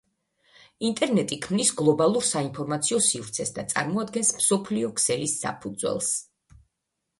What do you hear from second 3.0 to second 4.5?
სივრცეს და წარმოადგენს